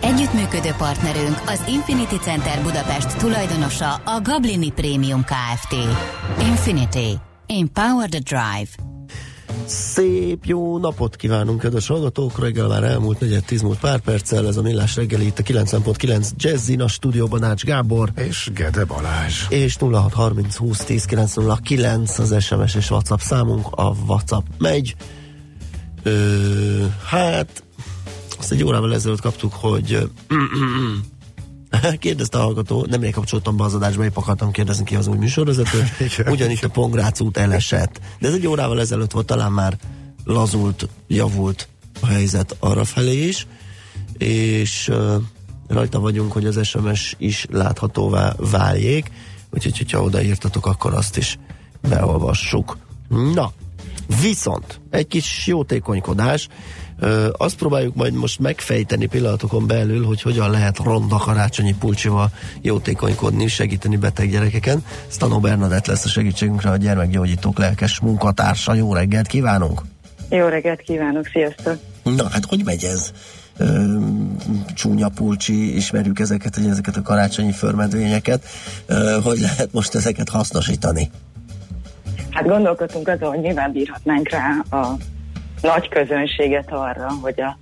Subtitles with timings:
[0.00, 5.72] Együttműködő partnerünk az Infinity Center Budapest tulajdonosa a Gablini Premium Kft.
[6.40, 7.18] Infinity.
[7.46, 8.92] Empower the Drive.
[9.66, 12.38] Szép jó napot kívánunk, kedves hallgatók!
[12.38, 16.28] Reggel már elmúlt negyed tíz múlt pár perccel, ez a Millás reggeli itt a 90.9
[16.36, 18.10] Jazzin, a stúdióban Ács Gábor.
[18.14, 19.44] És Gede Balázs.
[19.48, 24.94] És 0630 20 10 909 az SMS és WhatsApp számunk, a WhatsApp megy.
[26.02, 27.64] Ö, hát,
[28.44, 29.98] azt egy órával ezelőtt kaptuk, hogy
[31.98, 35.84] Kérdezte a hallgató, nem kapcsoltam be az adásba, épp akartam kérdezni ki az új műsorvezető,
[36.34, 38.00] ugyanis a Pongrác út elesett.
[38.18, 39.78] De ez egy órával ezelőtt volt, talán már
[40.24, 41.68] lazult, javult
[42.00, 43.46] a helyzet arra felé is,
[44.18, 45.14] és uh,
[45.68, 49.10] rajta vagyunk, hogy az SMS is láthatóvá váljék,
[49.50, 51.38] úgyhogy hogyha odaírtatok, akkor azt is
[51.88, 52.76] beolvassuk.
[53.34, 53.52] Na,
[54.22, 56.48] viszont egy kis jótékonykodás,
[57.00, 62.30] Ö, azt próbáljuk majd most megfejteni pillanatokon belül, hogy hogyan lehet ronda karácsonyi pulcsival
[62.62, 64.84] jótékonykodni, segíteni beteg gyerekeken.
[65.08, 68.74] Stanó Bernadett lesz a segítségünkre a gyermekgyógyítók lelkes munkatársa.
[68.74, 69.82] Jó reggelt kívánunk!
[70.30, 71.76] Jó reggelt kívánok, sziasztok!
[72.02, 73.12] Na, hát hogy megy ez?
[73.56, 73.96] Ö,
[74.74, 78.44] csúnya pulcsi, ismerjük ezeket, hogy ezeket a karácsonyi förmedvényeket.
[78.86, 81.10] Ö, hogy lehet most ezeket hasznosítani?
[82.34, 84.96] Hát gondolkodtunk azon, hogy nyilván bírhatnánk rá a
[85.62, 87.58] nagy közönséget arra, hogy a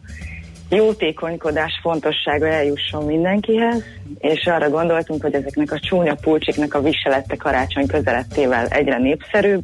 [0.70, 3.82] jótékonykodás fontossága eljusson mindenkihez,
[4.18, 9.62] és arra gondoltunk, hogy ezeknek a csúnya pulcsiknak a viselette karácsony közelettével egyre népszerűbb,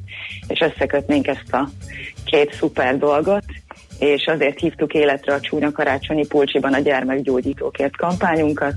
[0.48, 1.68] és összekötnénk ezt a
[2.24, 3.44] két szuper dolgot,
[3.98, 8.74] és azért hívtuk életre a csúnya karácsonyi pulcsiban a gyermekgyógyítókért kampányunkat,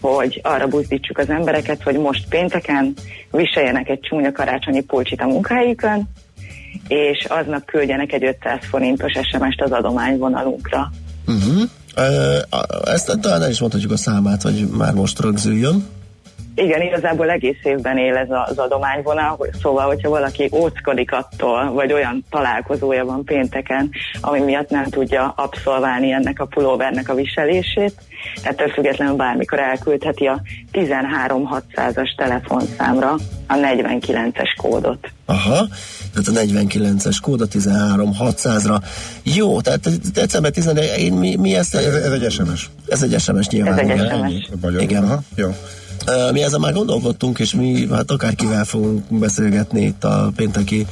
[0.00, 2.94] hogy arra buzdítsuk az embereket, hogy most pénteken
[3.30, 6.08] viseljenek egy csúnya karácsonyi pulcsit a munkahelyükön,
[6.88, 10.92] és aznap küldjenek egy 500 forintos SMS-t az adományvonalunkra.
[11.26, 11.62] Uh-huh.
[12.84, 15.86] Ezt talán el is mondhatjuk a számát, hogy már most rögzüljön.
[16.60, 22.24] Igen, igazából egész évben él ez az adományvonal, szóval, hogyha valaki óckodik attól, vagy olyan
[22.30, 27.94] találkozója van pénteken, ami miatt nem tudja abszolválni ennek a pulóvernek a viselését,
[28.42, 30.40] ettől függetlenül bármikor elküldheti a
[30.72, 33.14] 13600-as telefonszámra
[33.46, 35.08] a 49-es kódot.
[35.26, 35.66] Aha,
[36.14, 38.82] tehát a 49-es kód a 13600-ra.
[39.22, 41.74] Jó, tehát december 11 én mi, mi ezt?
[41.74, 42.70] Ez, ez egy SMS.
[42.88, 43.78] Ez egy SMS nyilván.
[43.78, 44.60] Ez egy SMS.
[44.60, 45.02] Magyar, Igen.
[45.02, 45.48] Aha, jó.
[46.32, 50.86] Mi ezzel már gondolkodtunk, és mi hát akárkivel fogunk beszélgetni itt a pénteki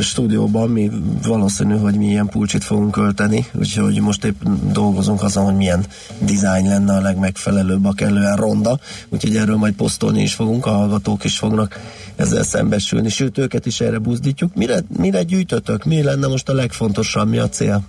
[0.00, 0.90] stúdióban, mi
[1.22, 4.42] valószínű, hogy mi ilyen pulcsit fogunk költeni, úgyhogy most épp
[4.72, 5.84] dolgozunk azon, hogy milyen
[6.18, 11.24] dizájn lenne a legmegfelelőbb, a kellően ronda, úgyhogy erről majd posztolni is fogunk, a hallgatók
[11.24, 11.80] is fognak
[12.16, 14.54] ezzel szembesülni, sőt őket is erre buzdítjuk.
[14.54, 15.84] Mire, mire gyűjtötök?
[15.84, 17.82] Mi lenne most a legfontosabb, mi a cél?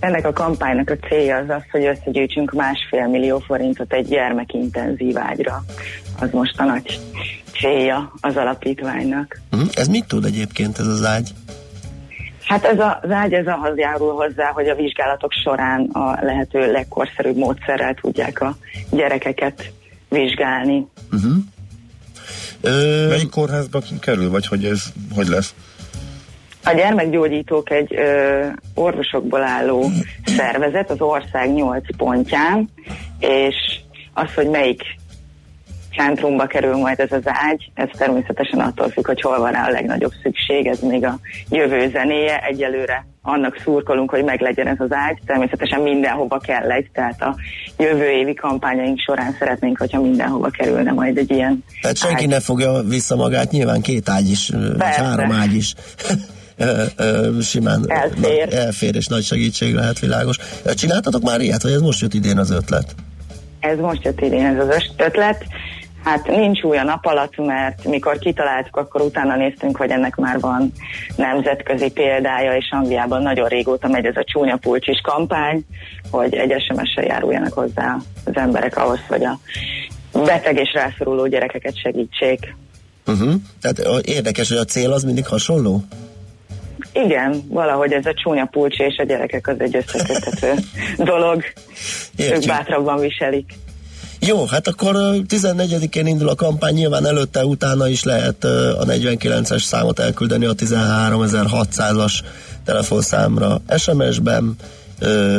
[0.00, 5.64] Ennek a kampánynak a célja az az, hogy összegyűjtsünk másfél millió forintot egy gyermekintenzív ágyra.
[6.20, 7.00] Az most a nagy
[7.60, 9.40] célja az alapítványnak.
[9.52, 9.68] Uh-huh.
[9.74, 11.30] Ez mit tud egyébként ez az ágy?
[12.44, 16.72] Hát ez a, az ágy ez ahhoz járul hozzá, hogy a vizsgálatok során a lehető
[16.72, 18.56] legkorszerűbb módszerrel tudják a
[18.90, 19.72] gyerekeket
[20.08, 20.86] vizsgálni.
[21.12, 21.32] Uh-huh.
[22.60, 23.06] Ö...
[23.08, 24.84] Melyik kórházba kerül, vagy hogy ez
[25.14, 25.54] hogy lesz?
[26.64, 29.90] A gyermekgyógyítók egy ö, orvosokból álló
[30.24, 32.68] szervezet az ország nyolc pontján,
[33.18, 33.80] és
[34.14, 34.82] az, hogy melyik
[35.96, 39.70] centrumba kerül majd ez az ágy, ez természetesen attól függ, hogy hol van rá a
[39.70, 41.18] legnagyobb szükség, ez még a
[41.48, 47.22] jövő zenéje, egyelőre annak szurkolunk, hogy meglegyen ez az ágy, természetesen mindenhova kell egy, tehát
[47.22, 47.36] a
[47.78, 52.28] jövő évi kampányaink során szeretnénk, hogyha mindenhova kerülne majd egy ilyen Tehát senki ágy.
[52.28, 54.76] ne fogja vissza magát, nyilván két ágy is, Persze.
[54.76, 55.74] vagy három ágy is
[57.42, 58.48] simán elfér.
[58.48, 60.36] Na, elfér, és nagy segítség lehet világos.
[60.74, 62.94] Csináltatok már ilyet, vagy ez most jött idén az ötlet?
[63.60, 65.44] Ez most jött idén ez az ötlet.
[66.04, 70.40] Hát nincs új a nap alatt, mert mikor kitaláltuk, akkor utána néztünk, hogy ennek már
[70.40, 70.72] van
[71.16, 75.64] nemzetközi példája, és Angliában nagyon régóta megy ez a csúnya pulcsis kampány,
[76.10, 79.38] hogy egy SMS-sel járuljanak hozzá az emberek ahhoz, hogy a
[80.12, 82.54] beteg és rászoruló gyerekeket segítsék.
[83.06, 83.32] Uh-huh.
[83.60, 85.82] Tehát érdekes, hogy a cél az mindig hasonló?
[86.92, 90.54] Igen, valahogy ez a csúnya pulcsi és a gyerekek az egy összeköthető
[91.12, 91.42] dolog.
[92.16, 92.42] Értjük.
[92.42, 93.52] Ők bátrabban viselik.
[94.20, 94.96] Jó, hát akkor
[95.28, 102.12] 14-én indul a kampány, nyilván előtte, utána is lehet a 49-es számot elküldeni a 13600-as
[102.64, 104.56] telefonszámra SMS-ben,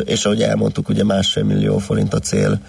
[0.06, 2.60] és ahogy elmondtuk, ugye másfél millió forint a cél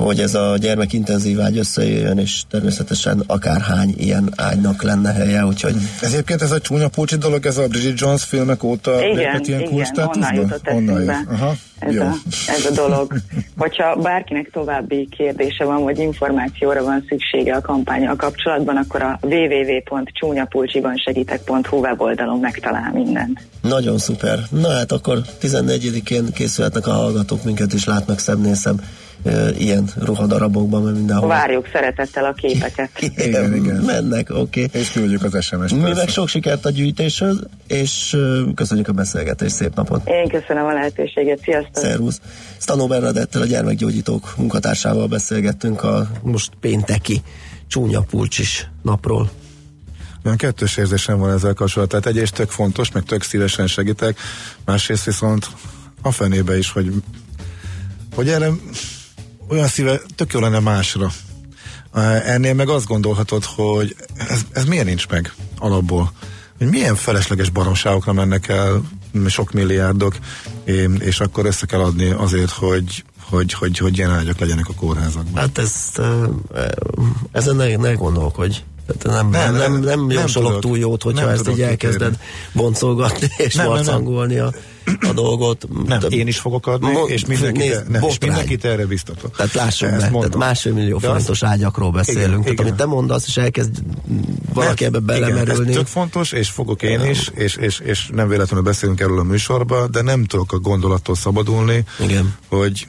[0.00, 5.74] hogy ez a gyermekintenzív ágy összejöjjön, és természetesen akárhány ilyen ágynak lenne helye, úgyhogy...
[6.00, 9.60] Ez egyébként ez a csúnya pulcsi dolog, ez a Bridget Jones filmek óta igen, ilyen
[9.60, 11.26] igen, onnan jutott onnan jött.
[11.30, 12.02] Aha, ez, jó.
[12.02, 12.14] A,
[12.48, 13.12] ez a dolog.
[13.56, 20.96] Hogyha bárkinek további kérdése van, vagy információra van szüksége a kampányal kapcsolatban, akkor a www.csúnyapulcsiban
[20.96, 23.40] segítek.hu weboldalon megtalál mindent.
[23.62, 24.38] Nagyon szuper.
[24.50, 28.84] Na hát akkor 14-én készülhetnek a hallgatók, minket is látnak szemnészem e,
[29.58, 31.28] ilyen ruhadarabokban, mert mindenhol.
[31.28, 32.90] Várjuk szeretettel a képeket.
[33.26, 33.76] igen, igen.
[33.76, 34.64] Mennek, oké.
[34.64, 34.80] Okay.
[34.80, 35.74] És küldjük az SMS-t.
[35.74, 37.36] Mi meg sok sikert a gyűjtéshez,
[37.66, 38.16] és
[38.54, 40.08] köszönjük a beszélgetést, szép napot.
[40.08, 41.84] Én köszönöm a lehetőséget, sziasztok.
[41.84, 42.20] Szervusz.
[42.58, 47.22] Stanó Bernadettel, a gyermekgyógyítók munkatársával beszélgettünk a most pénteki
[47.68, 49.30] csúnya pulcsis napról.
[50.24, 52.00] Olyan kettős érzésem van ezzel kapcsolatban.
[52.00, 54.18] Tehát egyrészt tök fontos, meg tök szívesen segítek,
[54.64, 55.48] másrészt viszont
[56.02, 56.92] a fenébe is, hogy,
[58.14, 58.48] hogy erre
[59.50, 61.10] olyan szíve tök jó lenne másra.
[62.24, 63.96] Ennél meg azt gondolhatod, hogy
[64.28, 66.12] ez, ez miért nincs meg alapból?
[66.58, 68.82] Hogy milyen felesleges baromságokra mennek el
[69.26, 70.16] sok milliárdok,
[70.98, 75.42] és akkor össze kell adni azért, hogy hogy, hogy, hogy ilyen ágyak legyenek a kórházakban.
[75.42, 76.00] Hát ezt,
[77.32, 78.56] ezen ne, ne gondolkodj.
[79.02, 82.18] Nem, nem, nem, nem, nem jósolok túl jót, hogyha nem ezt így elkezded
[82.52, 84.52] boncolgatni és nem, marcangolni a,
[85.00, 85.66] a dolgot.
[85.86, 89.36] Nem, de, én is fogok adni, mo- és, mindenkit, nézd, ne, és mindenkit erre biztatok.
[89.36, 92.24] Tehát lássuk be, tehát másfél millió forintos ágyakról beszélünk.
[92.24, 92.66] Igen, tehát igen.
[92.66, 93.82] amit te mondasz, és elkezd
[94.54, 95.60] valaki ebbe belemerülni.
[95.60, 99.18] Igen, ez tök fontos, és fogok én is, és, és, és nem véletlenül beszélünk erről
[99.18, 102.34] a műsorba, de nem tudok a gondolattól szabadulni, igen.
[102.48, 102.86] hogy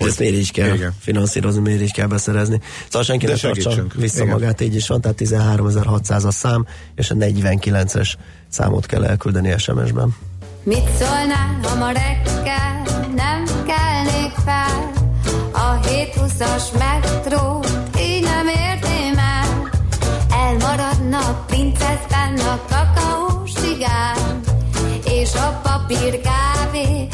[0.00, 0.94] hogy ezt miért is kell igen.
[1.00, 2.60] finanszírozni, miért is kell beszerezni.
[2.84, 4.34] Szóval senki ne tartsa vissza igen.
[4.34, 8.12] magát, így is van, tehát 13.600 a szám, és a 49-es
[8.48, 10.16] számot kell elküldeni SMS-ben.
[10.62, 12.82] Mit szólnál, ha ma reggel
[13.14, 14.92] nem kelnék fel?
[15.52, 17.64] A 720-as metró
[17.98, 19.70] így nem értém el.
[20.30, 24.40] Elmaradna a princeszben a kakaós cigán,
[25.04, 27.08] és a papír kávé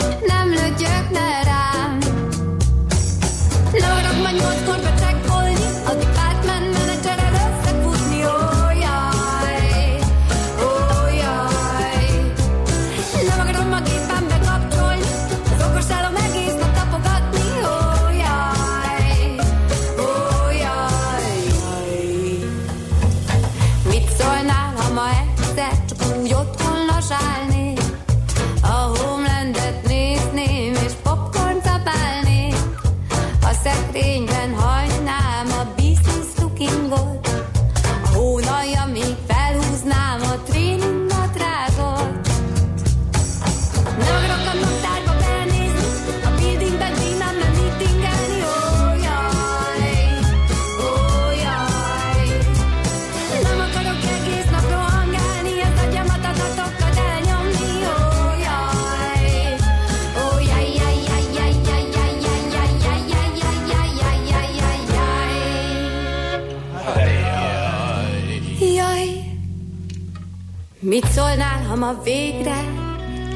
[70.80, 72.64] Mit szólnál, ha ma végre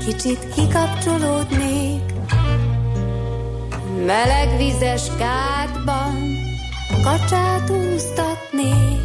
[0.04, 2.02] kicsit kikapcsolódnék?
[4.06, 6.14] Meleg vizes kádban
[7.02, 9.00] kacsát úsztatnék.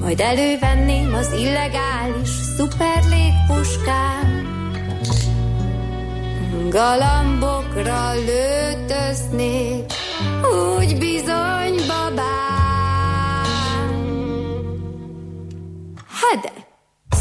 [0.00, 4.44] Majd elővenném az illegális szuperlégpuskám.
[6.70, 9.92] Galambokra lőtöznék,
[10.78, 12.65] úgy bizony babám.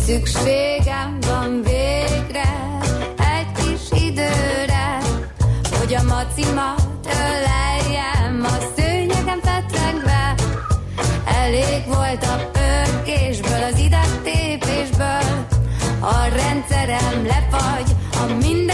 [0.05, 2.79] Szükségem van végre
[3.17, 4.97] egy kis időre,
[5.79, 10.35] hogy a macimat öleljem a szőnyegem fetrengve.
[11.25, 15.45] Elég volt a pörkésből, az idegtépésből,
[15.99, 18.64] a rendszerem lefagy a minden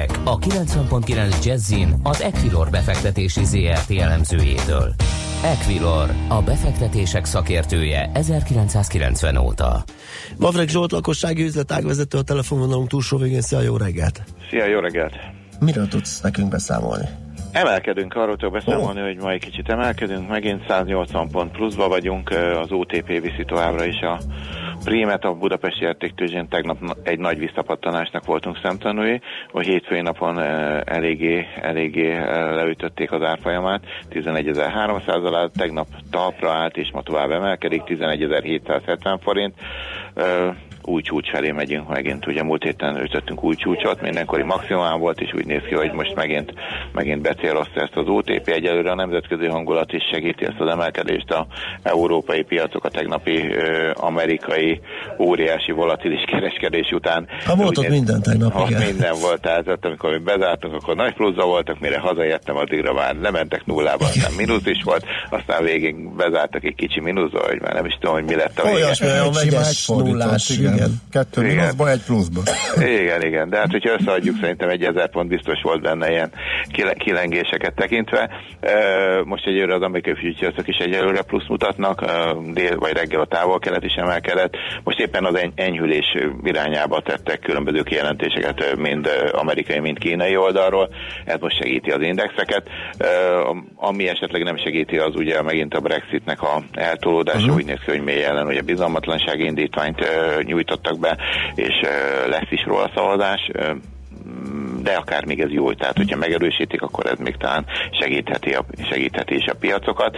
[0.00, 4.94] hírek a 90.9 Jazzin az Equilor befektetési ZRT elemzőjétől.
[5.44, 9.84] Equilor, a befektetések szakértője 1990 óta.
[10.38, 13.40] Mavrek Zsolt lakossági üzletágvezető a telefonvonalunk túlsó végén.
[13.40, 14.22] Szia, jó reggelt!
[14.50, 15.14] Szia, jó reggelt!
[15.60, 17.04] Miről tudsz nekünk beszámolni?
[17.52, 19.06] Emelkedünk, arról tudok beszámolni, oh.
[19.06, 22.30] hogy ma egy kicsit emelkedünk, megint 180 pont pluszba vagyunk,
[22.62, 24.20] az OTP viszi továbbra is a
[24.84, 29.20] Prímet a Budapesti Értéktőzsén tegnap egy nagy visszapattanásnak voltunk szemtanúi,
[29.50, 30.38] hogy hétfői napon
[30.84, 32.16] eléggé, eléggé
[32.54, 39.54] leütötték az árfolyamát, 11.300 alá, tegnap talpra állt és ma tovább emelkedik, 11.770 forint
[40.82, 42.26] új csúcs felé megyünk megint.
[42.26, 46.14] Ugye múlt héten ütöttünk új csúcsot, mindenkori maximumán volt, és úgy néz ki, hogy most
[46.14, 46.52] megint,
[46.92, 48.48] megint becélozta ezt az OTP.
[48.48, 51.30] Egyelőre a nemzetközi hangulat is segíti ezt az emelkedést.
[51.30, 51.46] A
[51.82, 54.80] európai piacok a tegnapi ö, amerikai
[55.18, 57.28] óriási volatilis kereskedés után.
[57.44, 58.82] Ha volt ott minden tegnap, ott igen.
[58.82, 63.66] minden volt, tehát amikor mi bezártunk, akkor nagy pluszza voltak, mire hazaértem, addigra már lementek
[63.66, 67.94] nullába, aztán mínusz is volt, aztán végig bezártak egy kicsi mínuszba, hogy már nem is
[68.00, 68.74] tudom, hogy mi lett a vége.
[68.74, 69.30] Olyasmi, olyan
[69.86, 70.86] nullás, igen.
[70.86, 71.00] igen.
[71.10, 71.54] Kettő igen.
[71.56, 72.40] mínuszba, egy pluszba.
[72.76, 76.30] Igen, igen, de hát hogyha összeadjuk, szerintem egy ezer pont biztos volt benne ilyen
[76.98, 78.30] kilengéseket tekintve.
[79.24, 82.04] Most egyelőre az amerikai futures is egyelőre plusz mutatnak,
[82.52, 84.56] dél vagy reggel a távol-kelet is emelkedett.
[84.84, 90.88] Most éppen az enyhülés irányába tettek különböző kijelentéseket, mind amerikai, mind kínai oldalról.
[91.24, 92.68] Ez most segíti az indexeket.
[93.76, 97.54] Ami esetleg nem segíti, az ugye megint a Brexitnek a eltolódása, uh-huh.
[97.54, 100.00] úgy néz ki, hogy mély ellen, ugye bizalmatlansági indítványt
[100.60, 101.18] nyújtottak be,
[101.54, 101.80] és
[102.26, 103.50] lesz is róla szavazás
[104.82, 109.34] de akár még ez jó, tehát hogyha megerősítik, akkor ez még talán segítheti, a, segítheti
[109.34, 110.16] is a piacokat.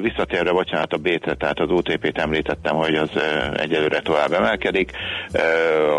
[0.00, 3.10] Visszatérve, bocsánat, a B-tre, tehát az OTP-t említettem, hogy az
[3.56, 4.90] egyelőre tovább emelkedik.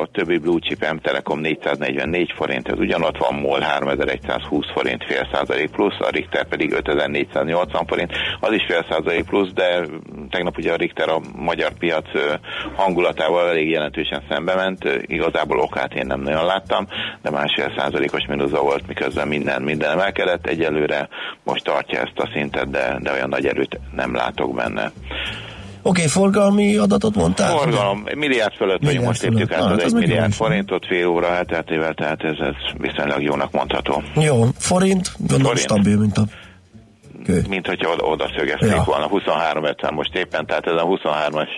[0.01, 5.29] A többi Blue Chip M Telekom 444 forint, ez ugyanott van, MOL 3120 forint, fél
[5.33, 9.85] százalék plusz, a Richter pedig 5480 forint, az is fél százalék plusz, de
[10.29, 12.05] tegnap ugye a Richter a magyar piac
[12.75, 16.87] hangulatával elég jelentősen szembe ment, igazából okát én nem nagyon láttam,
[17.21, 20.47] de másfél százalékos mínuszba volt, miközben minden, minden emelkedett.
[20.47, 21.07] Egyelőre
[21.43, 24.91] most tartja ezt a szintet, de, de olyan nagy erőt nem látok benne.
[25.83, 27.57] Oké, okay, forgalmi adatot mondtál?
[27.57, 31.93] Forgalom, milliárd fölött vagyunk, most léptük át ah, az egy milliárd forintot fél óra elteltével,
[31.93, 34.03] tehát ez, ez viszonylag jónak mondható.
[34.15, 35.59] Jó, forint, gondolom forint.
[35.59, 36.23] stabil, mint a
[37.23, 37.41] kő.
[37.49, 38.83] Mint hogyha oda, oda szögezték ja.
[38.85, 39.07] volna.
[39.09, 41.49] 23-50 most éppen, tehát ez a 23-as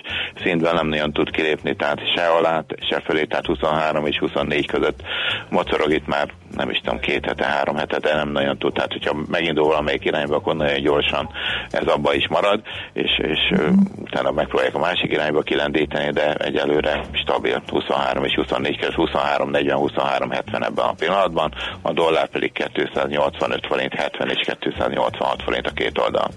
[0.42, 5.02] szintben nem nagyon tud kilépni, tehát se alá, se fölé, tehát 23 és 24 között
[5.48, 8.72] mocorog itt már nem is tudom, két hete, három hete, de nem nagyon tud.
[8.72, 11.28] Tehát, hogyha megindul valamelyik irányba, akkor nagyon gyorsan
[11.70, 12.60] ez abba is marad,
[12.92, 13.78] és, és mm.
[13.96, 19.76] utána megpróbálják a másik irányba kilendíteni, de egyelőre stabil 23 és 24 között, 23, 40,
[19.76, 25.70] 23, 70 ebben a pillanatban, a dollár pedig 285 forint, 70 és 286 forint a
[25.70, 26.30] két oldal.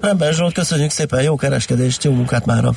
[0.00, 2.70] Ember Zsolt, köszönjük szépen, jó kereskedést, jó munkát mára!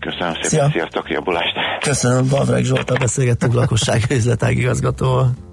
[0.00, 0.68] Köszönöm szépen, Szia.
[0.72, 1.54] sziasztok, jobbulást!
[1.80, 5.49] Köszönöm, Bavreg Zsoltal beszélgettünk lakosság üzletágigazgatóval.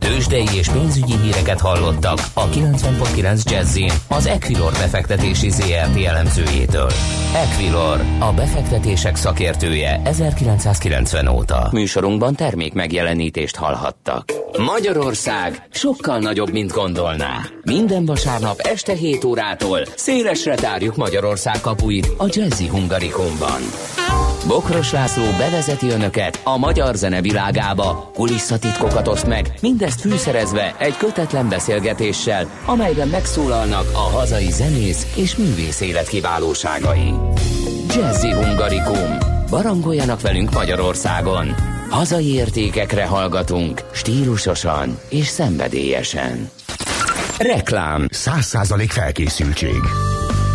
[0.00, 3.78] Tőzsdei és pénzügyi híreket hallottak a 90.9 jazz
[4.08, 6.90] az Equilor befektetési ZRT elemzőjétől.
[7.34, 11.68] Equilor, a befektetések szakértője 1990 óta.
[11.72, 14.32] Műsorunkban termék megjelenítést hallhattak.
[14.58, 17.38] Magyarország sokkal nagyobb, mint gondolná.
[17.62, 23.60] Minden vasárnap este 7 órától szélesre tárjuk Magyarország kapuit a Jazzy Hungarikumban.
[24.46, 31.48] Bokros László bevezeti önöket a magyar zene világába, kulisszatitkokat oszt meg, mindezt fűszerezve egy kötetlen
[31.48, 37.14] beszélgetéssel, amelyben megszólalnak a hazai zenész és művész élet kiválóságai.
[37.94, 39.18] Jazzy Hungarikum.
[39.50, 41.54] Barangoljanak velünk Magyarországon.
[41.90, 46.50] Hazai értékekre hallgatunk, stílusosan és szenvedélyesen.
[47.38, 48.06] Reklám.
[48.10, 49.80] Száz százalék felkészültség.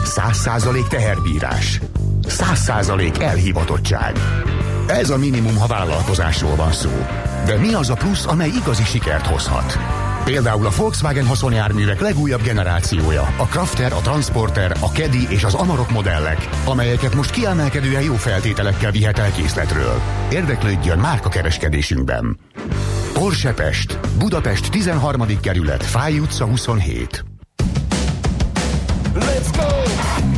[0.04, 1.80] Száz százalék teherbírás.
[2.28, 4.16] Száz százalék elhivatottság.
[4.88, 6.90] Ez a minimum, ha vállalkozásról van szó.
[7.46, 9.78] De mi az a plusz, amely igazi sikert hozhat?
[10.26, 15.92] Például a Volkswagen haszonjárművek legújabb generációja, a Crafter, a Transporter, a Kedi és az Amarok
[15.92, 20.02] modellek, amelyeket most kiemelkedően jó feltételekkel vihet el készletről.
[20.32, 22.38] Érdeklődjön márka kereskedésünkben.
[23.14, 25.40] Porsche Pest, Budapest 13.
[25.42, 27.26] kerület, Fáj utca 27.
[29.14, 30.35] Let's go!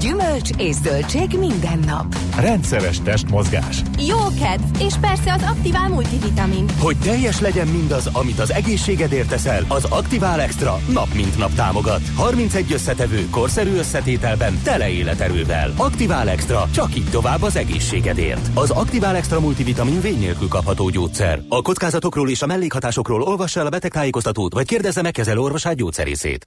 [0.00, 2.16] Gyümölcs és zöldség minden nap.
[2.38, 3.82] Rendszeres testmozgás.
[4.06, 6.64] Jó kedv, és persze az Aktivál multivitamin.
[6.78, 12.00] Hogy teljes legyen mindaz, amit az egészségedért teszel, az Aktivál Extra nap mint nap támogat.
[12.14, 15.72] 31 összetevő, korszerű összetételben, tele életerővel.
[15.76, 18.50] Aktivál Extra, csak így tovább az egészségedért.
[18.54, 21.42] Az Aktivál Extra multivitamin vény nélkül kapható gyógyszer.
[21.48, 26.46] A kockázatokról és a mellékhatásokról olvassa el a betegtájékoztatót, vagy kérdezze meg kezelő orvosát gyógyszerészét.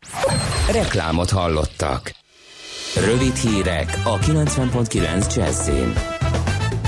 [0.72, 2.23] Reklámot hallottak.
[2.96, 5.94] Rövid hírek a 90.9 Jazzin.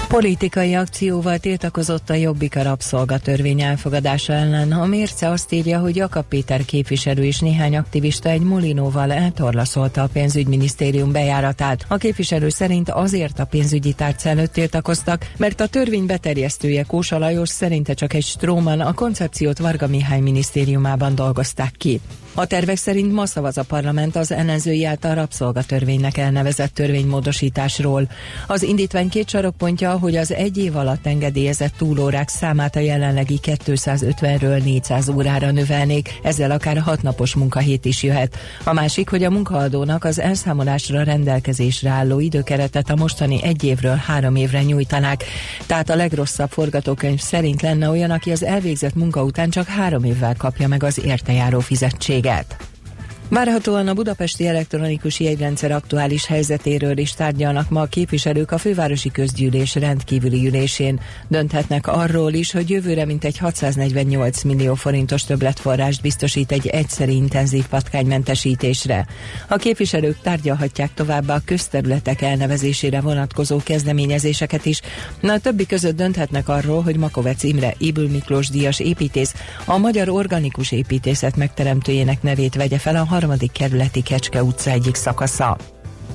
[0.08, 4.72] Politikai akcióval tiltakozott a Jobbik a rabszolgatörvény elfogadása ellen.
[4.72, 10.10] A mérce azt írja, hogy Jakab Péter képviselő és néhány aktivista egy molinóval eltorlaszolta a
[10.14, 11.86] pénzügyminisztérium bejáratát.
[11.88, 17.50] A képviselő szerint azért a pénzügyi tárc előtt tiltakoztak, mert a törvény beterjesztője Kósa Lajos
[17.50, 22.02] szerinte csak egy stróman a koncepciót Varga Mihály minisztériumában dolgozták ki.
[22.38, 28.10] A tervek szerint ma szavaz a parlament az ellenzői által rabszolgatörvénynek elnevezett törvénymódosításról.
[28.48, 34.64] Az indítvány két sarokpontja, hogy az egy év alatt engedélyezett túlórák számát a jelenlegi 250-ről
[34.64, 38.38] 400 órára növelnék, ezzel akár hat napos munkahét is jöhet.
[38.64, 44.36] A másik, hogy a munkaadónak az elszámolásra rendelkezésre álló időkeretet a mostani egy évről három
[44.36, 45.24] évre nyújtanák.
[45.66, 50.36] Tehát a legrosszabb forgatókönyv szerint lenne olyan, aki az elvégzett munka után csak három évvel
[50.38, 52.75] kapja meg az értejáró fizetség véget.
[53.30, 59.76] Várhatóan a budapesti elektronikus jegyrendszer aktuális helyzetéről is tárgyalnak ma a képviselők a fővárosi közgyűlés
[59.76, 61.00] rendkívüli ülésén.
[61.28, 69.08] Dönthetnek arról is, hogy jövőre mintegy 648 millió forintos többletforrást biztosít egy egyszeri intenzív patkánymentesítésre.
[69.48, 74.82] A képviselők tárgyalhatják továbbá a közterületek elnevezésére vonatkozó kezdeményezéseket is,
[75.20, 79.34] Na, a többi között dönthetnek arról, hogy Makovec Imre Ibül Miklós díjas építész
[79.66, 85.58] a magyar organikus építészet megteremtőjének nevét vegye fel a harmadik kerületi Kecske utca egyik szakasza.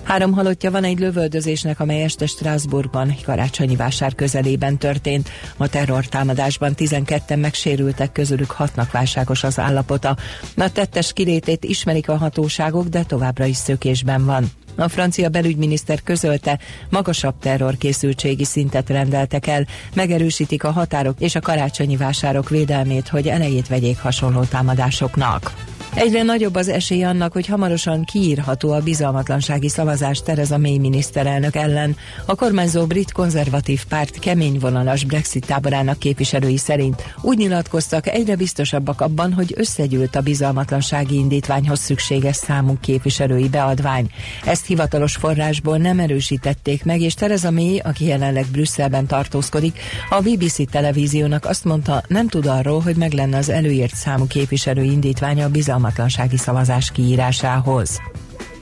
[0.02, 5.28] Három halottja van egy lövöldözésnek, amely este Strasbourgban, karácsonyi vásár közelében történt.
[5.56, 10.16] A terrortámadásban 12-en megsérültek, közülük hatnak válságos az állapota.
[10.56, 14.50] A tettes kilétét ismerik a hatóságok, de továbbra is szökésben van.
[14.76, 16.58] A francia belügyminiszter közölte,
[16.90, 23.68] magasabb terrorkészültségi szintet rendeltek el, megerősítik a határok és a karácsonyi vásárok védelmét, hogy elejét
[23.68, 25.69] vegyék hasonló támadásoknak.
[25.94, 31.96] Egyre nagyobb az esély annak, hogy hamarosan kiírható a bizalmatlansági szavazás Tereza May miniszterelnök ellen.
[32.24, 39.00] A kormányzó brit konzervatív párt kemény vonalas Brexit táborának képviselői szerint úgy nyilatkoztak, egyre biztosabbak
[39.00, 44.10] abban, hogy összegyűlt a bizalmatlansági indítványhoz szükséges számú képviselői beadvány.
[44.44, 49.78] Ezt hivatalos forrásból nem erősítették meg, és Tereza May, aki jelenleg Brüsszelben tartózkodik,
[50.10, 54.82] a BBC televíziónak azt mondta, nem tud arról, hogy meg lenne az előírt számú képviselő
[54.82, 58.00] indítványa a bizalmatlansági bizalmatlansági szavazás kiírásához.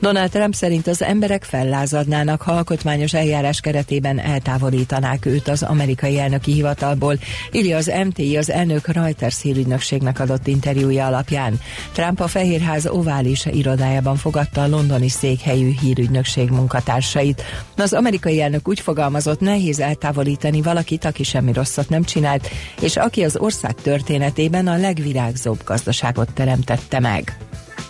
[0.00, 6.52] Donald Trump szerint az emberek fellázadnának, ha alkotmányos eljárás keretében eltávolítanák őt az amerikai elnöki
[6.52, 7.18] hivatalból,
[7.52, 11.60] írja az MTI az elnök Reuters hírügynökségnek adott interjúja alapján.
[11.92, 17.42] Trump a Fehérház ovális irodájában fogadta a londoni székhelyű hírügynökség munkatársait.
[17.76, 22.48] Az amerikai elnök úgy fogalmazott, nehéz eltávolítani valakit, aki semmi rosszat nem csinált,
[22.80, 27.36] és aki az ország történetében a legvirágzóbb gazdaságot teremtette meg.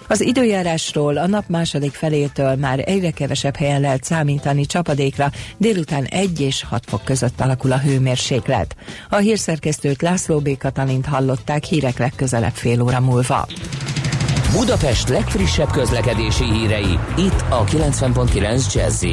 [0.09, 6.41] Az időjárásról a nap második felétől már egyre kevesebb helyen lehet számítani csapadékra, délután 1
[6.41, 8.77] és 6 fok között alakul a hőmérséklet.
[9.09, 10.57] A hírszerkesztőt László B.
[10.59, 13.47] Katalint hallották hírek legközelebb fél óra múlva.
[14.53, 19.05] Budapest legfrissebb közlekedési hírei, itt a 90.9 jazz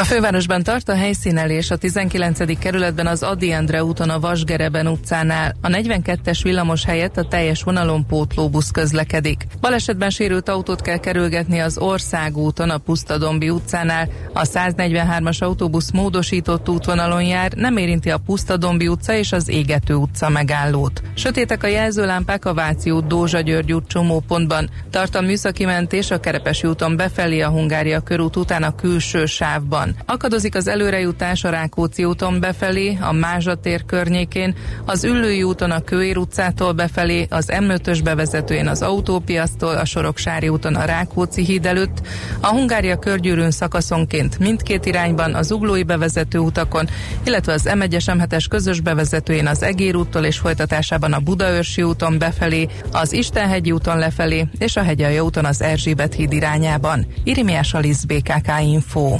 [0.00, 2.58] a fővárosban tart a helyszínelés a 19.
[2.58, 5.56] kerületben az Adi Endre úton a Vasgereben utcánál.
[5.60, 9.46] A 42-es villamos helyett a teljes vonalon pótlóbusz közlekedik.
[9.60, 14.08] Balesetben sérült autót kell kerülgetni az Országúton a Pusztadombi utcánál.
[14.32, 20.28] A 143-as autóbusz módosított útvonalon jár, nem érinti a Pusztadombi utca és az Égető utca
[20.28, 21.02] megállót.
[21.14, 24.70] Sötétek a jelzőlámpák a Váci út Dózsa György út csomópontban.
[24.90, 29.89] Tart a műszaki mentés a Kerepesi úton befelé a Hungária körút után a külső sávban.
[30.06, 35.80] Akadozik az előrejutás a Rákóczi úton befelé, a Mázsa tér környékén, az Üllői úton a
[35.80, 42.06] Kőér utcától befelé, az M5-ös bevezetőjén az autópiasztól, a Soroksári úton a Rákóczi híd előtt,
[42.40, 46.88] a Hungária körgyűrűn szakaszonként mindkét irányban az Uglói bevezető utakon,
[47.24, 52.68] illetve az M1-es M7-es közös bevezetőjén az Egér úttól és folytatásában a Budaörsi úton befelé,
[52.92, 57.06] az Istenhegyi úton lefelé és a Hegyalja úton az Erzsébet híd irányában.
[57.24, 59.16] Irimiás Alisz BKK Info.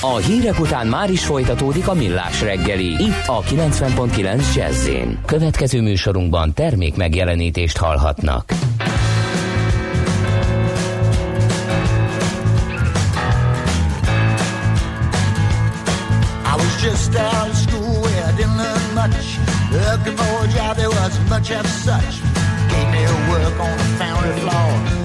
[0.00, 2.86] A hírek után már is folytatódik a millás reggeli.
[2.86, 4.88] Itt a 90.9 jazz
[5.26, 8.52] Következő műsorunkban termék megjelenítést hallhatnak.
[16.44, 19.38] I was just out of school where I didn't learn much.
[19.70, 22.20] Looking for a job, there was much of such.
[22.68, 24.99] Gave me a work on the foundry floor.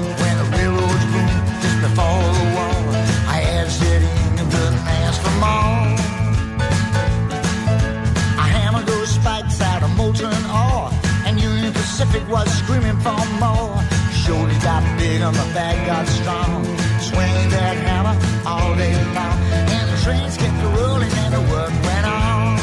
[5.46, 5.96] More.
[8.44, 10.90] I hammered those spikes out of molten ore,
[11.26, 13.78] and Union Pacific was screaming for more.
[14.24, 16.66] Shoulders got big and my back got strong.
[17.00, 18.16] Swinging that hammer
[18.50, 19.38] all day long,
[19.76, 22.58] and the trains kept rolling and the work went on.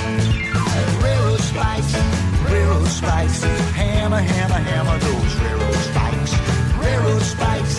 [1.05, 1.93] Railroad spikes,
[2.51, 3.43] railroad spikes,
[3.79, 6.33] hammer, hammer, hammer those railroad spikes.
[6.83, 7.77] Railroad spikes,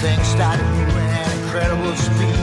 [0.00, 2.38] Things started moving at incredible speed,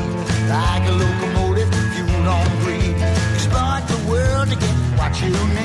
[0.50, 2.98] like a locomotive fueled on greed.
[3.34, 5.65] Exploit the world get what you need.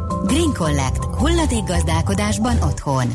[0.31, 1.03] Green Collect.
[1.03, 3.07] Hulladékgazdálkodásban otthon.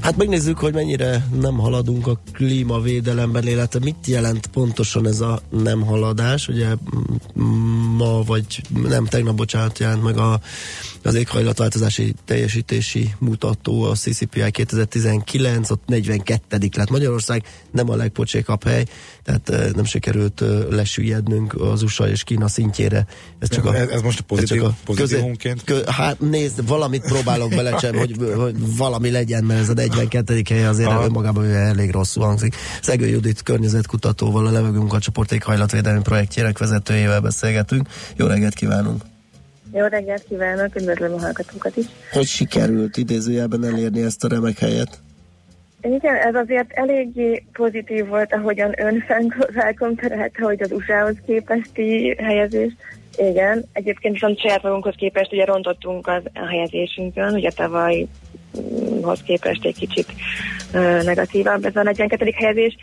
[0.00, 5.80] Hát megnézzük, hogy mennyire nem haladunk a klímavédelemben, illetve mit jelent pontosan ez a nem
[5.80, 6.48] haladás.
[6.48, 6.68] Ugye
[7.40, 10.40] mm, ma, vagy nem, tegnap, bocsánat, jelent meg a,
[11.02, 18.84] az éghajlatváltozási teljesítési mutató, a CCPI 2019, ott 42 lett Magyarország, nem a legpocsékabb hely,
[19.22, 23.06] tehát eh, nem sikerült lesüllyednünk az USA és Kína szintjére.
[23.38, 25.64] Ez, csak a, Ez- ez most a pozitív- ez csak a pozitívumként?
[25.64, 30.42] Kö, hát nézd, valamit próbálok belecsem, hogy, hogy valami legyen mert ez a 42.
[30.48, 31.04] helye azért Aha.
[31.04, 32.56] önmagában elég rosszul hangzik.
[32.82, 37.88] Szegő Judit környezetkutatóval, a levegőmunkacsoport éghajlatvédelmi projektjének vezetőjével beszélgetünk.
[38.16, 39.02] Jó reggelt kívánunk!
[39.72, 41.84] Jó reggelt kívánok, üdvözlöm a hallgatókat is.
[42.12, 44.98] Hogy sikerült idézőjelben elérni ezt a remek helyet?
[45.82, 52.72] Igen, ez azért eléggé pozitív volt, ahogyan ön fel- felkomperelte, hogy az USA-hoz képesti helyezés.
[53.16, 59.78] Igen, egyébként viszont saját magunkhoz képest ugye rontottunk az, a helyezésünkön, ugye tavalyhoz képest egy
[59.78, 60.06] kicsit
[60.72, 62.30] ö, negatívabb ez a 42.
[62.34, 62.76] helyezés.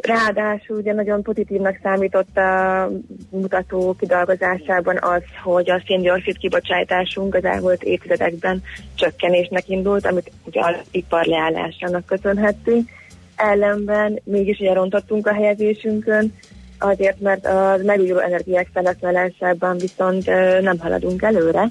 [0.00, 2.90] Ráadásul ugye nagyon pozitívnak számított a
[3.30, 8.62] mutató kidolgozásában az, hogy a széndiokszid kibocsátásunk az elmúlt évtizedekben
[8.94, 12.88] csökkenésnek indult, amit ugye az ipar leállásának köszönhettünk.
[13.36, 16.34] Ellenben mégis ugye rontottunk a helyezésünkön,
[16.78, 20.26] azért, mert a megújuló energiák felhasználásában viszont
[20.60, 21.68] nem haladunk előre.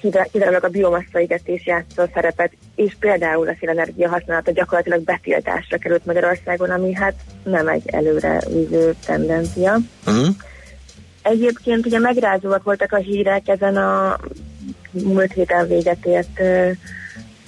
[0.00, 6.70] Kizárólag a biomassa égetés játszott szerepet, és például a szélenergia használata gyakorlatilag betiltásra került Magyarországon,
[6.70, 9.76] ami hát nem egy előre vívő tendencia.
[10.06, 10.34] Uh-huh.
[11.22, 14.18] Egyébként ugye megrázóak voltak a hírek ezen a
[14.90, 16.40] múlt héten véget ért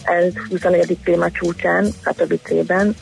[0.05, 0.99] ez 24.
[1.03, 2.95] klíma csúcsán, Katowice-ben,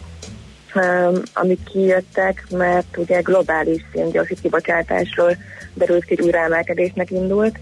[1.33, 5.37] amik kijöttek, mert ugye globális széndiokszid kibocsátásról
[5.75, 7.59] derült ki, hogy újraemelkedésnek indult,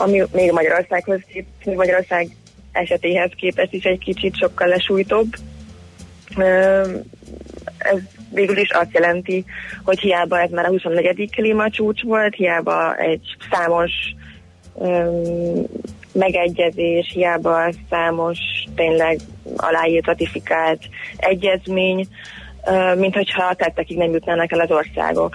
[0.00, 2.28] ami még Magyarországhoz, kép- még Magyarország
[2.72, 5.28] esetéhez képest is egy kicsit sokkal lesújtóbb.
[7.78, 7.98] Ez
[8.32, 9.44] végül is azt jelenti,
[9.84, 11.30] hogy hiába ez már a 24.
[11.30, 13.92] klímacsúcs volt, hiába egy számos
[14.72, 15.64] um,
[16.12, 18.38] megegyezés, hiába számos
[18.74, 19.18] tényleg
[19.56, 20.82] aláírt, ratifikált
[21.16, 22.06] egyezmény,
[22.96, 25.34] mint hogyha tettekig nem jutnának el az országok.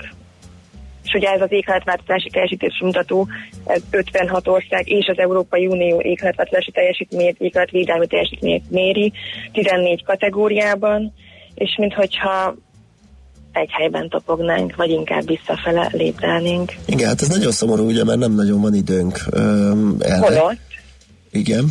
[1.05, 3.27] És ugye ez az éghajlatváltozási teljesítési mutató,
[3.65, 9.13] ez 56 ország és az Európai Unió éghajlatváltozási teljesítményét, éghajlatvédelmi teljesítményét méri
[9.51, 11.13] 14 kategóriában,
[11.55, 12.55] és minthogyha
[13.51, 16.73] egy helyben topognánk, vagy inkább visszafele lépdelnénk.
[16.85, 20.17] Igen, hát ez nagyon szomorú, ugye, mert nem nagyon van időnk öm, erre.
[20.17, 20.57] Holott?
[21.31, 21.65] Igen.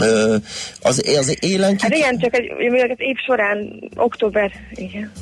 [0.00, 0.36] Ö,
[0.80, 5.12] az, az élen Hát igen, csak mivel az év során, október, igen.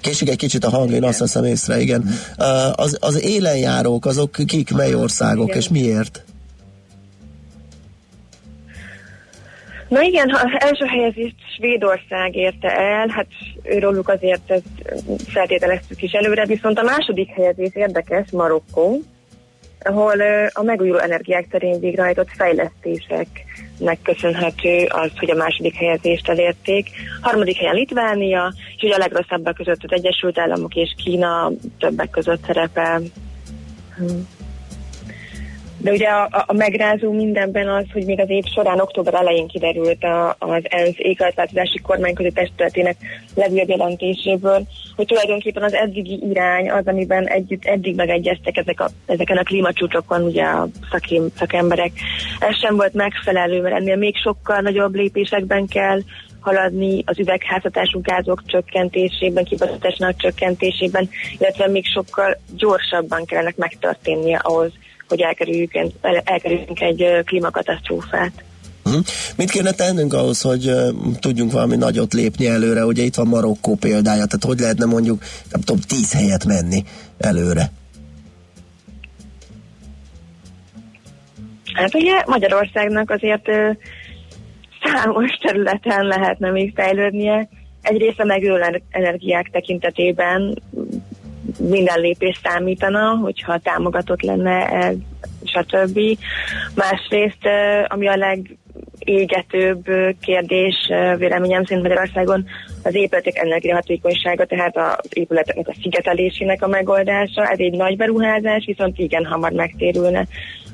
[0.00, 2.04] Késik egy kicsit a hang, én azt veszem észre, igen.
[2.38, 5.58] Ö, az, az élenjárók, azok kik, mely országok, Igen.
[5.58, 6.24] és miért?
[9.88, 13.26] Na igen, ha első helyezést Svédország érte el, hát
[13.62, 14.62] őróluk azért ezt
[15.26, 19.00] feltételeztük is előre, viszont a második helyezés érdekes, Marokkó,
[19.82, 20.20] ahol
[20.52, 26.90] a megújuló energiák terén végrehajtott fejlesztéseknek köszönhető az, hogy a második helyezést elérték.
[27.20, 32.44] Harmadik helyen Litvánia, és ugye a legrosszabbak között az Egyesült Államok és Kína többek között
[32.44, 33.02] szerepel.
[33.96, 34.37] Hm.
[35.80, 40.04] De ugye a, a, megrázó mindenben az, hogy még az év során, október elején kiderült
[40.04, 42.96] a, az ENSZ éghajlatváltozási kormányközi testületének
[43.34, 49.36] legújabb jelentéséből, hogy tulajdonképpen az eddigi irány az, amiben együtt eddig megegyeztek ezek a, ezeken
[49.36, 51.92] a klímacsúcsokon ugye a szakim, szakemberek.
[52.38, 56.00] Ez sem volt megfelelő, mert ennél még sokkal nagyobb lépésekben kell
[56.40, 64.72] haladni az üvegházhatású gázok csökkentésében, kibocsátásnak csökkentésében, illetve még sokkal gyorsabban kellene megtörténnie ahhoz,
[65.08, 68.32] hogy elkerüljük, el- elkerüljünk egy klímakatasztrófát.
[68.84, 69.04] Uh-huh.
[69.36, 70.88] Mit kéne tennünk ahhoz, hogy uh,
[71.20, 72.84] tudjunk valami nagyot lépni előre?
[72.84, 76.84] Ugye itt van Marokkó példája, tehát hogy lehetne mondjuk, nem tudom, tíz helyet menni
[77.18, 77.70] előre?
[81.72, 83.70] Hát ugye Magyarországnak azért ö,
[84.84, 87.48] számos területen lehetne még fejlődnie.
[87.82, 90.62] Egyrészt a megújuló energiák tekintetében
[91.58, 94.94] minden lépés számítana, hogyha támogatott lenne ez,
[95.44, 96.00] stb.
[96.74, 102.44] Másrészt, ö, ami a legégetőbb ö, kérdés ö, véleményem szerint Magyarországon
[102.82, 107.46] az épületek energiahatékonysága, tehát az épületeknek a szigetelésének a megoldása.
[107.46, 110.26] Ez egy nagy beruházás, viszont igen hamar megtérülne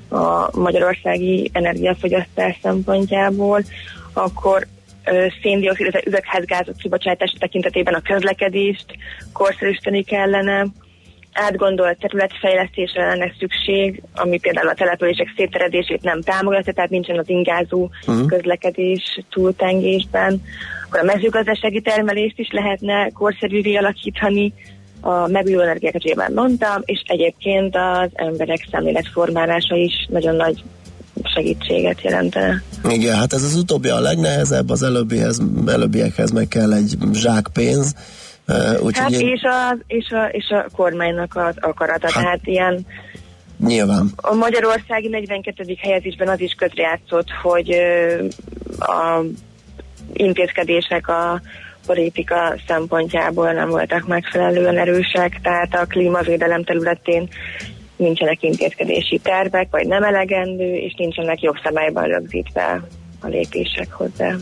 [0.08, 3.62] a magyarországi energiafogyasztás szempontjából,
[4.12, 4.66] akkor
[5.42, 8.86] széndiokszid, illetve üvegházgázok kibocsátás tekintetében a közlekedést
[9.32, 10.66] korszerűsíteni kellene,
[11.32, 17.90] átgondolt területfejlesztésre lenne szükség, ami például a települések széteredését nem támogatja, tehát nincsen az ingázó
[18.06, 18.26] Mhm.
[18.26, 20.42] közlekedés túltengésben.
[20.86, 24.52] Akkor a mezőgazdasági termelést is lehetne korszerűvé alakítani,
[25.00, 30.62] a megújuló energiákat mondtam, és egyébként az emberek szemléletformálása is nagyon nagy
[31.34, 32.62] segítséget jelentene.
[32.88, 37.94] Igen, hát ez az utóbbi a legnehezebb, az előbbihez, előbbiekhez meg kell egy zsák pénz.
[38.72, 42.86] Úgyhogy Hát én- és a, és, a, és a kormánynak az akarata, hát, tehát ilyen
[43.58, 44.10] Nyilván.
[44.16, 45.76] A magyarországi 42.
[45.80, 47.74] helyezésben az is közrejátszott, hogy
[48.78, 49.20] a
[50.12, 51.40] intézkedések a
[51.86, 57.28] politika szempontjából nem voltak megfelelően erősek, tehát a klímavédelem területén
[57.96, 62.82] nincsenek intézkedési tervek, vagy nem elegendő, és nincsenek jogszabályban rögzítve
[63.20, 64.36] a lépések hozzá.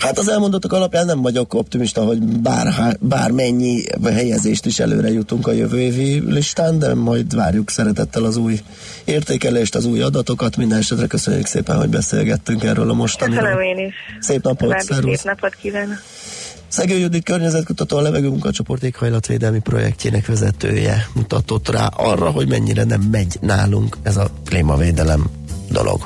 [0.00, 2.66] Hát az elmondottak alapján nem vagyok optimista, hogy bár,
[3.00, 8.60] bármennyi helyezést is előre jutunk a jövő évi listán, de majd várjuk szeretettel az új
[9.04, 10.56] értékelést, az új adatokat.
[10.56, 13.42] Minden esetre köszönjük szépen, hogy beszélgettünk erről a mostaniról.
[13.42, 13.94] Köszönöm én is.
[14.20, 15.18] Szép napot, szervusz.
[15.18, 15.98] Szép napot kívánok.
[16.70, 23.00] Szegő Judit környezetkutató a levegő munkacsoport éghajlatvédelmi projektjének vezetője mutatott rá arra, hogy mennyire nem
[23.00, 25.24] megy nálunk ez a klímavédelem
[25.70, 26.04] dolog.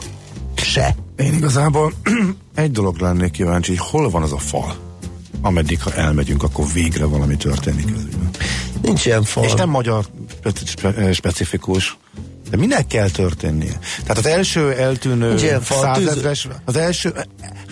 [0.55, 0.97] Se.
[1.17, 1.93] Én igazából
[2.55, 4.77] egy dolog lennék kíváncsi, hogy hol van az a fal,
[5.41, 8.31] ameddig, ha elmegyünk, akkor végre valami történik ügyben.
[8.83, 9.45] Nincs ilyen fal.
[9.45, 10.07] És nem magyar
[10.65, 11.97] spe- specifikus,
[12.51, 13.79] de minek kell történnie?
[14.01, 17.15] Tehát az első eltűnő százezres, az első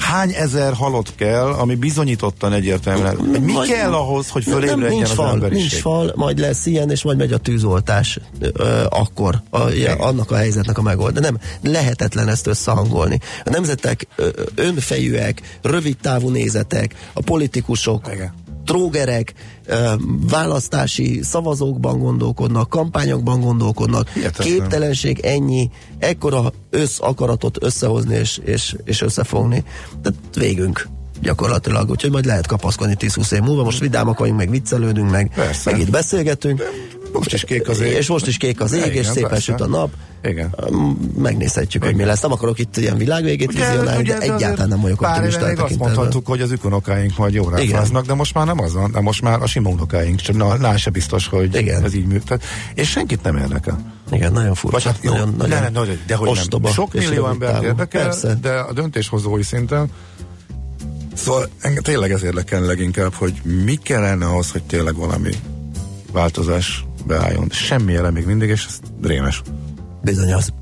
[0.03, 5.11] hány ezer halott kell, ami bizonyítottan egyértelműen, mi Majd- kell ahhoz, hogy fölébredjen nincs az
[5.11, 5.61] fal, emberiség?
[5.61, 10.31] nincs fal, majd lesz ilyen, és majd megy a tűzoltás ö, akkor, a, ja, annak
[10.31, 11.21] a helyzetnek a megold.
[11.21, 13.21] Nem, lehetetlen ezt összehangolni.
[13.45, 18.11] A nemzetek ö, önfejűek, rövid távú nézetek, a politikusok,
[18.65, 19.33] trógerek,
[20.29, 24.47] választási szavazókban gondolkodnak, kampányokban gondolkodnak, Hihetetlen.
[24.47, 29.65] képtelenség ennyi, ekkora összakaratot összehozni és, és, és összefogni.
[30.03, 30.89] Tehát végünk
[31.23, 35.71] gyakorlatilag, úgyhogy majd lehet kapaszkodni 10-20 év múlva, most vidámak vagyunk, meg viccelődünk, meg, Persze.
[35.71, 36.63] meg itt beszélgetünk.
[37.13, 37.93] Most is kék az ég.
[37.93, 39.43] És most is kék az ég, Igen, és szépen persze.
[39.43, 39.91] süt a nap.
[40.25, 40.55] Igen.
[41.17, 42.21] Megnézhetjük, hogy mi lesz.
[42.21, 45.79] Nem akarok itt ilyen világvégét vizionálni, de azért egyáltalán nem vagyok pár optimista még azt
[45.79, 47.73] mondhattuk, hogy az ükunokáink majd jól Igen.
[47.73, 50.57] ráfáznak, de most már nem az van, de most már a sima unokáink, csak na,
[50.57, 51.85] na se biztos, hogy Igen.
[51.85, 52.45] ez így működik.
[52.75, 53.93] És senkit nem érdekel.
[54.11, 54.77] Igen, nagyon furcsa.
[54.77, 56.73] Vagy hát jó, nagyon, nagyon ne, ne, de hogy ostoba nem.
[56.73, 58.39] Sok millió ember érdekel, Persze.
[58.41, 59.91] de a döntéshozói szinten
[61.15, 65.31] Szóval engem tényleg ez érdekel leginkább, hogy mi kellene ahhoz, hogy tényleg valami
[66.13, 67.47] változás beálljon.
[67.51, 69.43] Semmi jelen még mindig, és ez rémes.
[70.03, 70.53] Bizony az.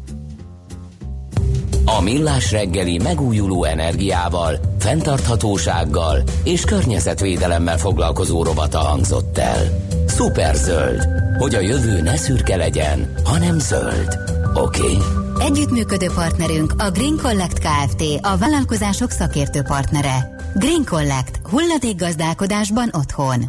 [1.84, 9.86] A Millás reggeli megújuló energiával, fenntarthatósággal és környezetvédelemmel foglalkozó rovata hangzott el.
[10.08, 11.06] Superzöld,
[11.38, 14.18] hogy a jövő ne szürke legyen, hanem zöld.
[14.54, 14.80] Oké?
[14.80, 14.96] Okay?
[15.40, 18.02] Együttműködő partnerünk a Green Collect Kft.
[18.20, 20.36] a vállalkozások szakértő partnere.
[20.54, 21.40] Green Collect.
[21.50, 23.46] Hulladékgazdálkodásban otthon.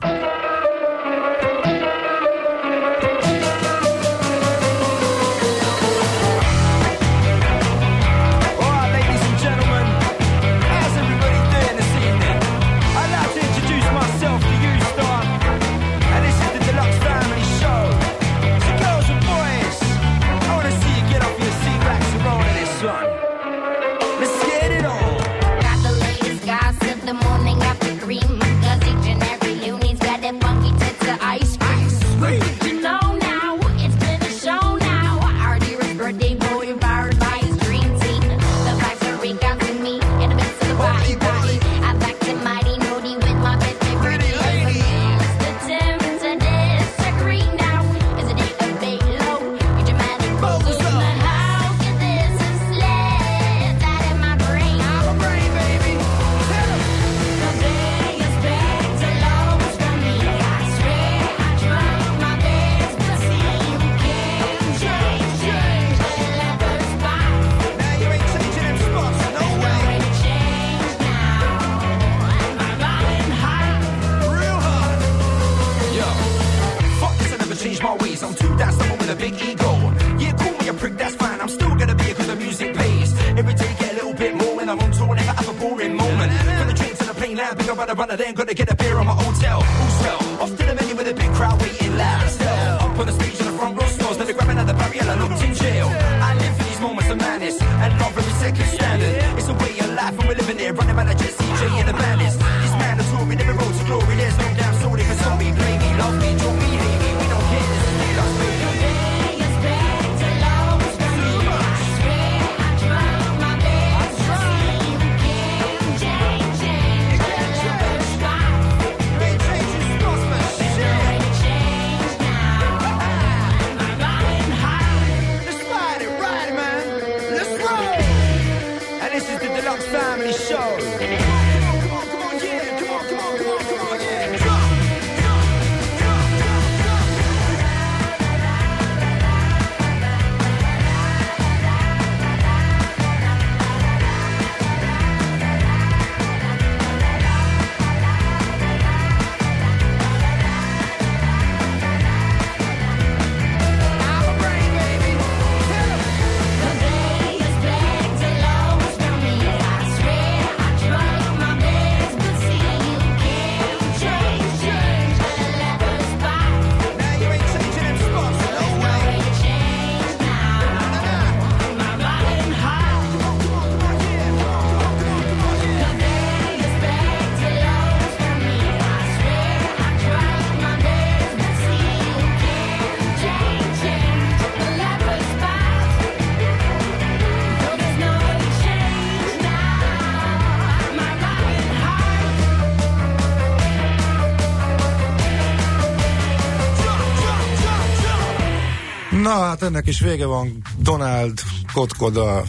[199.31, 200.61] Na hát ennek is vége van.
[200.79, 201.39] Donald
[201.73, 202.43] Kotkoda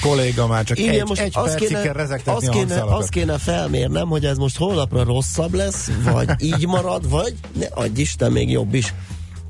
[0.00, 3.38] kolléga már csak Igen, egy, most egy azt percig kéne, kell azt, kéne, azt kéne
[3.38, 8.50] felmérnem, hogy ez most holnapra rosszabb lesz, vagy így marad, vagy ne adj Isten még
[8.50, 8.94] jobb is.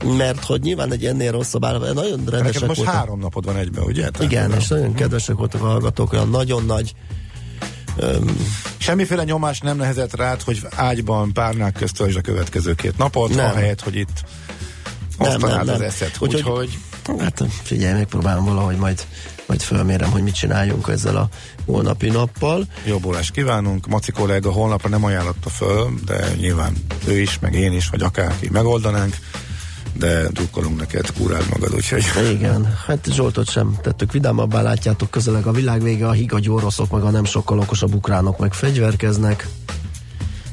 [0.05, 2.95] Mert hogy nyilván egy ennél rosszabb állapot, nagyon Neked rendesek most voltak.
[2.95, 4.11] három napod van egyben, ugye?
[4.11, 6.93] Tehát Igen, nem- és nagyon kedvesek voltak a hallgatók, olyan nagyon nagy
[7.97, 8.37] öm,
[8.77, 13.51] Semmiféle nyomás nem nehezett rád, hogy ágyban párnák közt a következő két napot, Nem.
[13.51, 14.25] ahelyett, hogy itt
[15.23, 15.89] Nem, osztanád nem, az nem.
[15.89, 16.17] eszet.
[16.19, 16.79] Úgyhogy- Úgyhogy
[17.19, 19.07] Hát figyelj, megpróbálom valahogy majd,
[19.47, 21.29] majd fölmérem, hogy mit csináljunk ezzel a
[21.67, 22.67] holnapi nappal.
[22.87, 23.87] jobbulást kívánunk.
[23.87, 26.73] Maci kollega holnapra nem ajánlotta föl, de nyilván
[27.07, 29.17] ő is, meg én is, vagy akárki megoldanánk,
[29.93, 35.53] de drukkolunk neked, kúráld magad, úgyhogy Igen, hát Zsoltot sem tettük vidámabbá, látjátok közeleg a
[35.53, 39.47] világ vége, a higagy oroszok, meg a nem sokkal okosabb ukránok meg fegyverkeznek.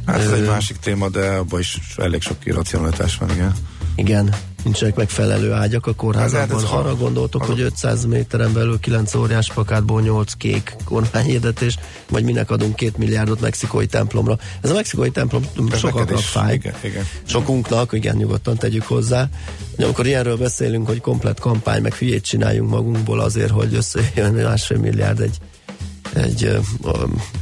[0.05, 3.53] hát ez Ö, egy másik téma, de abban is elég sok irracionalitás van, igen.
[3.99, 6.63] Igen, nincsenek megfelelő ágyak a Hát, kórházakban.
[6.63, 11.77] ez Arra gondoltok, hogy 500 méteren belül 9 óriás plakátból 8 kék kormányhirdetés,
[12.09, 14.37] vagy minek adunk 2 milliárdot mexikói templomra.
[14.61, 16.53] Ez a mexikói templom Ez sokaknak fáj.
[16.53, 17.05] Igen, igen.
[17.23, 19.29] Sokunknak, igen, nyugodtan tegyük hozzá.
[19.77, 24.77] De amikor ilyenről beszélünk, hogy komplet kampány, meg hülyét csináljunk magunkból azért, hogy összejön másfél
[24.77, 25.37] milliárd egy,
[26.13, 26.59] egy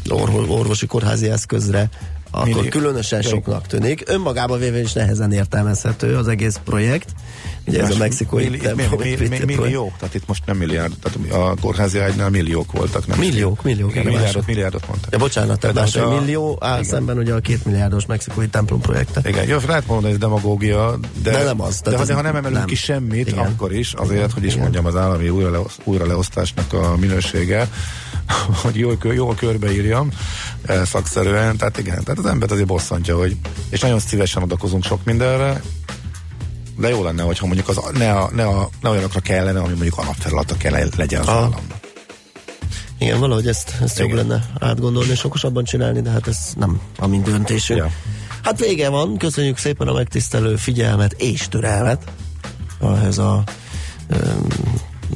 [0.09, 1.89] orvo- orvosi kórházi eszközre,
[2.31, 2.69] akkor Millió.
[2.69, 4.03] különösen soknak tűnik.
[4.05, 7.09] Önmagában véve is nehezen értelmezhető az egész projekt.
[7.67, 10.93] Ugye ez a mexikói milli, templom mi, mi, mi, milliók, tehát itt most nem milliárd,
[11.01, 13.07] tehát a kórházi ágynál milliók voltak.
[13.07, 15.11] Nem Milliók, milliók, Igen, igen, milliárdot, milliárdot mondtak.
[15.11, 16.83] Ja, bocsánat, tehát másfél a- millió áll igen.
[16.89, 19.21] szemben ugye a két milliárdos mexikói templom projekte.
[19.29, 22.57] Igen, jó, lehet mondani, ez demagógia, de, De nem az, De, de, ha nem emelünk
[22.57, 22.65] nem.
[22.65, 23.45] ki semmit, Igen.
[23.45, 27.69] akkor is, azért, hogy is mondjam, az állami újra, leoszt, újra leosztásnak a minősége,
[28.63, 30.09] hogy jól, jól körbeírjam
[30.65, 33.37] eh, szakszerűen, tehát igen, tehát az embert azért bosszantja, hogy,
[33.69, 35.61] és nagyon szívesen adakozunk sok mindenre,
[36.77, 39.97] de jó lenne, hogyha mondjuk az, ne, a, ne, a, ne olyanokra kellene, ami mondjuk
[39.97, 41.61] alapfeladata kell legyen az államnak.
[42.99, 47.07] Igen, valahogy ezt, ezt jobb lenne átgondolni és okosabban csinálni, de hát ez nem a
[47.07, 47.79] mi döntésünk.
[47.79, 47.91] Ja.
[48.43, 52.03] Hát vége van, köszönjük szépen a megtisztelő figyelmet és türelmet
[52.81, 53.43] ehhez a
[54.09, 54.47] um,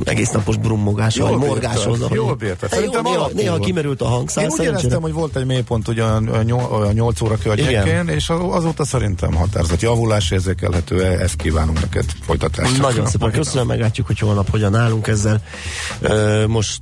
[0.03, 1.85] egész napos brummogás, vagy morgáshoz.
[1.85, 2.59] bírtad, ahogy- jól bírtad.
[2.59, 5.87] Hát Szerintem néha, néha kimerült a hangszál, Én úgy éreztem, hogy volt egy mélypont
[6.43, 11.81] nyol- a 8 óra környékén, és az- azóta szerintem határozott javulás érzékelhető, e- ezt kívánunk
[11.81, 12.81] neked folytatást.
[12.81, 15.41] Nagyon szépen köszönöm, meglátjuk, hogy holnap hogyan állunk ezzel.
[16.47, 16.81] Most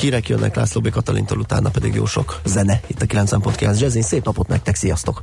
[0.00, 0.90] hírek jönnek László B.
[0.90, 4.02] Katalintól, utána pedig jó sok zene itt a 90.9 Jazzin.
[4.02, 5.22] Szép napot nektek, sziasztok!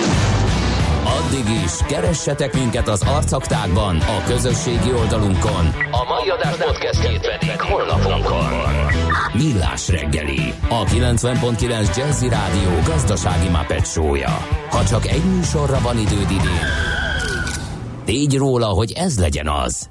[1.31, 5.65] Addig is, keressetek minket az arcaktákban, a közösségi oldalunkon.
[5.91, 8.45] A mai adás podcastjét pedig holnapunkon.
[9.33, 14.47] Millás reggeli, a 90.9 Jazzy Rádió gazdasági Muppet show-ja.
[14.69, 16.67] Ha csak egy műsorra van időd idén,
[18.05, 19.89] tégy róla, hogy ez legyen az.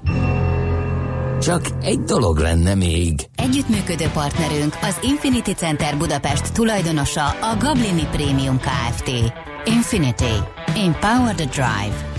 [1.40, 3.28] Csak egy dolog lenne még.
[3.36, 9.10] Együttműködő partnerünk az Infinity Center Budapest tulajdonosa a Gablini Premium Kft.
[9.66, 10.42] Infinity.
[10.76, 12.09] Empower the Drive.